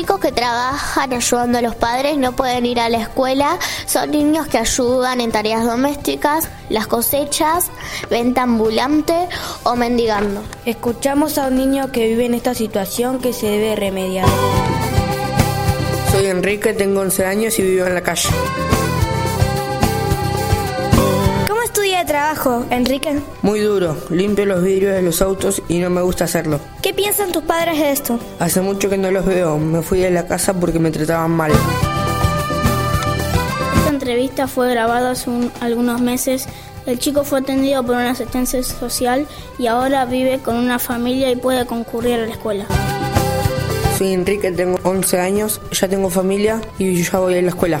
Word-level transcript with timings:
chicos 0.00 0.18
que 0.18 0.32
trabajan 0.32 1.12
ayudando 1.12 1.58
a 1.58 1.60
los 1.60 1.74
padres 1.74 2.16
no 2.16 2.32
pueden 2.32 2.64
ir 2.64 2.80
a 2.80 2.88
la 2.88 3.02
escuela. 3.02 3.58
Son 3.84 4.10
niños 4.10 4.46
que 4.46 4.56
ayudan 4.56 5.20
en 5.20 5.30
tareas 5.30 5.62
domésticas, 5.62 6.48
las 6.70 6.86
cosechas, 6.86 7.70
venta 8.08 8.44
ambulante 8.44 9.28
o 9.62 9.76
mendigando. 9.76 10.42
Escuchamos 10.64 11.36
a 11.36 11.48
un 11.48 11.56
niño 11.56 11.92
que 11.92 12.06
vive 12.06 12.24
en 12.24 12.32
esta 12.32 12.54
situación 12.54 13.18
que 13.18 13.34
se 13.34 13.48
debe 13.48 13.76
remediar. 13.76 14.26
Soy 16.12 16.28
Enrique, 16.28 16.72
tengo 16.72 17.02
11 17.02 17.26
años 17.26 17.58
y 17.58 17.62
vivo 17.62 17.84
en 17.84 17.94
la 17.94 18.02
calle. 18.02 18.30
Trabajo, 22.10 22.64
Enrique? 22.70 23.20
Muy 23.42 23.60
duro, 23.60 23.96
limpio 24.10 24.44
los 24.44 24.64
vidrios 24.64 24.94
de 24.94 25.02
los 25.02 25.22
autos 25.22 25.62
y 25.68 25.78
no 25.78 25.90
me 25.90 26.00
gusta 26.02 26.24
hacerlo. 26.24 26.58
¿Qué 26.82 26.92
piensan 26.92 27.30
tus 27.30 27.44
padres 27.44 27.78
de 27.78 27.92
esto? 27.92 28.18
Hace 28.40 28.60
mucho 28.62 28.90
que 28.90 28.98
no 28.98 29.12
los 29.12 29.24
veo, 29.24 29.58
me 29.58 29.80
fui 29.82 30.00
de 30.00 30.10
la 30.10 30.26
casa 30.26 30.52
porque 30.52 30.80
me 30.80 30.90
trataban 30.90 31.30
mal. 31.30 31.52
Esta 33.76 33.90
entrevista 33.90 34.48
fue 34.48 34.70
grabada 34.70 35.12
hace 35.12 35.30
un- 35.30 35.52
algunos 35.60 36.00
meses. 36.00 36.46
El 36.84 36.98
chico 36.98 37.22
fue 37.22 37.38
atendido 37.40 37.84
por 37.84 37.94
una 37.94 38.10
asistencia 38.10 38.60
social 38.64 39.28
y 39.58 39.68
ahora 39.68 40.04
vive 40.04 40.40
con 40.40 40.56
una 40.56 40.80
familia 40.80 41.30
y 41.30 41.36
puede 41.36 41.64
concurrir 41.64 42.14
a 42.14 42.26
la 42.26 42.32
escuela. 42.32 42.66
Soy 43.98 44.14
Enrique, 44.14 44.50
tengo 44.50 44.78
11 44.82 45.20
años, 45.20 45.60
ya 45.70 45.86
tengo 45.86 46.10
familia 46.10 46.60
y 46.76 47.00
ya 47.04 47.18
voy 47.20 47.38
a 47.38 47.42
la 47.42 47.50
escuela. 47.50 47.80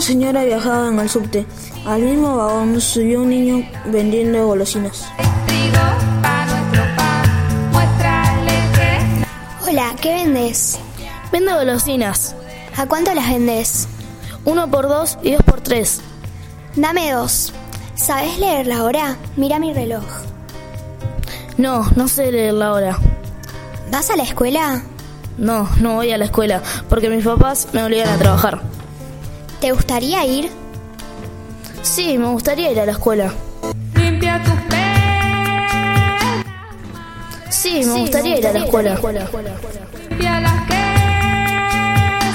Una 0.00 0.06
señora 0.06 0.44
viajaba 0.44 0.88
en 0.88 0.98
el 0.98 1.10
subte. 1.10 1.44
Al 1.84 2.00
mismo 2.00 2.34
vagón 2.34 2.80
subió 2.80 3.20
un 3.20 3.28
niño 3.28 3.68
vendiendo 3.84 4.46
golosinas. 4.46 5.04
Hola, 9.68 9.94
¿qué 10.00 10.14
vendes? 10.14 10.78
Vendo 11.30 11.54
golosinas. 11.54 12.34
¿A 12.78 12.86
cuánto 12.86 13.12
las 13.12 13.28
vendes? 13.28 13.88
Uno 14.46 14.70
por 14.70 14.88
dos 14.88 15.18
y 15.22 15.32
dos 15.32 15.42
por 15.42 15.60
tres. 15.60 16.00
Dame 16.76 17.12
dos. 17.12 17.52
¿Sabes 17.94 18.38
leer 18.38 18.68
la 18.68 18.84
hora? 18.84 19.18
Mira 19.36 19.58
mi 19.58 19.74
reloj. 19.74 20.04
No, 21.58 21.84
no 21.94 22.08
sé 22.08 22.32
leer 22.32 22.54
la 22.54 22.72
hora. 22.72 22.98
¿Vas 23.92 24.08
a 24.08 24.16
la 24.16 24.22
escuela? 24.22 24.80
No, 25.36 25.68
no 25.78 25.96
voy 25.96 26.10
a 26.10 26.16
la 26.16 26.24
escuela 26.24 26.62
porque 26.88 27.10
mis 27.10 27.22
papás 27.22 27.68
me 27.74 27.84
obligan 27.84 28.08
a 28.08 28.16
trabajar. 28.16 28.79
¿Te 29.60 29.72
gustaría 29.72 30.24
ir? 30.24 30.50
Sí, 31.82 32.16
me 32.18 32.26
gustaría 32.28 32.70
ir 32.72 32.80
a 32.80 32.86
la 32.86 32.92
escuela. 32.92 33.32
limpia 33.94 34.42
tus. 34.42 34.54
Sí, 37.50 37.82
me 37.84 38.00
gustaría 38.00 38.38
ir 38.38 38.46
a 38.46 38.52
la 38.52 38.60
escuela. 38.60 38.98
Limpia 40.08 40.40
las 40.40 40.62
que 40.66 40.82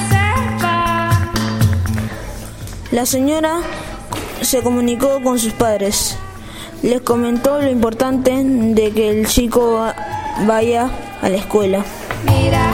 sepa. 0.09 1.31
La 2.91 3.05
señora 3.07 3.55
se 4.41 4.61
comunicó 4.61 5.21
con 5.23 5.39
sus 5.39 5.53
padres. 5.53 6.17
Les 6.83 7.01
comentó 7.01 7.59
lo 7.61 7.69
importante 7.71 8.31
de 8.43 8.91
que 8.91 9.09
el 9.09 9.25
chico 9.27 9.73
va- 9.73 9.95
vaya 10.45 10.89
a 11.21 11.29
la 11.29 11.37
escuela. 11.37 11.83
Mira, 12.25 12.71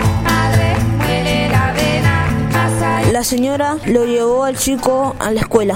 La 3.22 3.26
señora 3.26 3.78
lo 3.86 4.04
llevó 4.04 4.46
al 4.46 4.58
chico 4.58 5.16
a 5.20 5.30
la 5.30 5.42
escuela. 5.42 5.76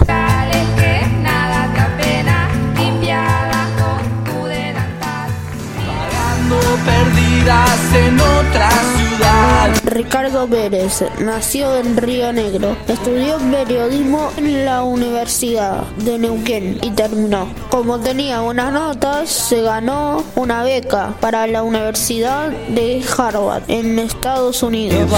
Perdidas 6.85 7.79
en 7.93 8.19
otra 8.19 8.69
ciudad. 8.97 9.71
Ricardo 9.85 10.47
Pérez 10.47 11.03
nació 11.19 11.77
en 11.77 11.95
Río 11.97 12.33
Negro. 12.33 12.75
Estudió 12.87 13.37
periodismo 13.37 14.31
en 14.37 14.65
la 14.65 14.81
Universidad 14.81 15.83
de 15.97 16.17
Neuquén 16.17 16.79
y 16.81 16.89
terminó. 16.91 17.47
Como 17.69 17.99
tenía 17.99 18.41
buenas 18.41 18.73
notas, 18.73 19.29
se 19.29 19.61
ganó 19.61 20.23
una 20.35 20.63
beca 20.63 21.13
para 21.19 21.45
la 21.45 21.61
Universidad 21.61 22.49
de 22.49 23.03
Harvard 23.15 23.63
en 23.67 23.99
Estados 23.99 24.63
Unidos. 24.63 25.11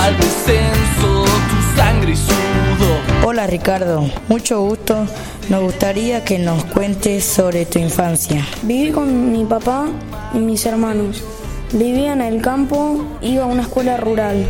Sangre 1.77 2.13
y 2.13 2.15
sudor. 2.15 2.99
Hola 3.23 3.45
Ricardo, 3.45 4.09
mucho 4.29 4.61
gusto. 4.61 5.05
Nos 5.47 5.61
gustaría 5.61 6.25
que 6.25 6.39
nos 6.39 6.65
cuentes 6.65 7.23
sobre 7.23 7.67
tu 7.67 7.77
infancia. 7.77 8.43
Viví 8.63 8.91
con 8.91 9.31
mi 9.31 9.45
papá 9.45 9.85
y 10.33 10.39
mis 10.39 10.65
hermanos. 10.65 11.23
Vivía 11.71 12.13
en 12.13 12.21
el 12.21 12.41
campo, 12.41 13.05
iba 13.21 13.43
a 13.43 13.45
una 13.45 13.61
escuela 13.61 13.95
rural. 13.95 14.43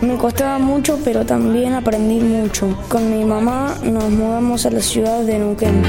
Me 0.00 0.16
costaba 0.16 0.60
mucho, 0.60 1.00
pero 1.04 1.26
también 1.26 1.74
aprendí 1.74 2.20
mucho. 2.20 2.78
Con 2.88 3.10
mi 3.10 3.24
mamá 3.24 3.74
nos 3.82 4.08
mudamos 4.08 4.64
a 4.64 4.70
la 4.70 4.80
ciudad 4.80 5.22
de 5.24 5.36
Neuquén. 5.36 5.82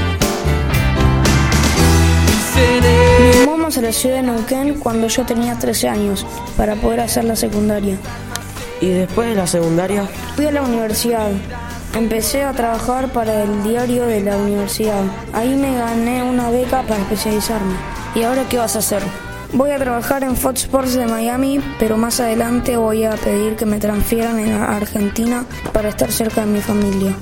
Nos 2.74 3.46
mudamos 3.46 3.78
a 3.78 3.82
la 3.82 3.92
ciudad 3.92 4.16
de 4.16 4.22
Neuquén 4.22 4.74
cuando 4.80 5.06
yo 5.06 5.24
tenía 5.24 5.56
13 5.56 5.88
años 5.88 6.26
para 6.56 6.74
poder 6.74 6.98
hacer 6.98 7.24
la 7.24 7.36
secundaria. 7.36 7.96
¿Y 8.80 8.88
después 8.88 9.28
de 9.28 9.34
la 9.34 9.46
secundaria? 9.46 10.06
Fui 10.36 10.46
a 10.46 10.52
la 10.52 10.62
universidad. 10.62 11.30
Empecé 11.94 12.44
a 12.44 12.52
trabajar 12.52 13.12
para 13.12 13.42
el 13.42 13.62
diario 13.62 14.06
de 14.06 14.20
la 14.20 14.36
universidad. 14.36 15.02
Ahí 15.32 15.54
me 15.54 15.74
gané 15.76 16.22
una 16.22 16.50
beca 16.50 16.82
para 16.82 17.00
especializarme. 17.00 17.74
¿Y 18.14 18.22
ahora 18.22 18.48
qué 18.48 18.58
vas 18.58 18.76
a 18.76 18.78
hacer? 18.78 19.02
Voy 19.52 19.72
a 19.72 19.78
trabajar 19.78 20.22
en 20.22 20.36
Fox 20.36 20.62
Sports 20.62 20.94
de 20.94 21.06
Miami, 21.06 21.60
pero 21.80 21.96
más 21.96 22.20
adelante 22.20 22.76
voy 22.76 23.04
a 23.04 23.16
pedir 23.16 23.56
que 23.56 23.66
me 23.66 23.80
transfieran 23.80 24.38
a 24.52 24.76
Argentina 24.76 25.44
para 25.72 25.88
estar 25.88 26.12
cerca 26.12 26.42
de 26.42 26.46
mi 26.46 26.60
familia. 26.60 27.16